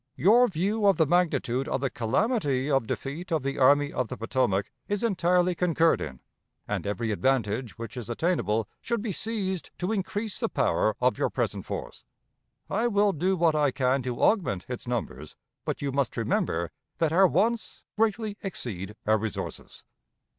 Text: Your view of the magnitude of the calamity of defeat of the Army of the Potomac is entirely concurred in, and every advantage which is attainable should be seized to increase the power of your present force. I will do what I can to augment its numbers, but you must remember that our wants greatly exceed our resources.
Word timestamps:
Your 0.15 0.47
view 0.47 0.87
of 0.87 0.97
the 0.97 1.05
magnitude 1.05 1.67
of 1.67 1.79
the 1.79 1.91
calamity 1.91 2.71
of 2.71 2.87
defeat 2.87 3.31
of 3.31 3.43
the 3.43 3.59
Army 3.59 3.93
of 3.93 4.07
the 4.07 4.17
Potomac 4.17 4.71
is 4.87 5.03
entirely 5.03 5.53
concurred 5.53 6.01
in, 6.01 6.21
and 6.67 6.87
every 6.87 7.11
advantage 7.11 7.77
which 7.77 7.95
is 7.95 8.09
attainable 8.09 8.67
should 8.81 9.03
be 9.03 9.11
seized 9.11 9.69
to 9.77 9.91
increase 9.91 10.39
the 10.39 10.49
power 10.49 10.95
of 10.99 11.19
your 11.19 11.29
present 11.29 11.67
force. 11.67 12.03
I 12.67 12.87
will 12.87 13.13
do 13.13 13.37
what 13.37 13.53
I 13.53 13.69
can 13.69 14.01
to 14.01 14.19
augment 14.23 14.65
its 14.67 14.87
numbers, 14.87 15.35
but 15.65 15.83
you 15.83 15.91
must 15.91 16.17
remember 16.17 16.71
that 16.97 17.13
our 17.13 17.27
wants 17.27 17.83
greatly 17.95 18.37
exceed 18.41 18.95
our 19.05 19.19
resources. 19.19 19.83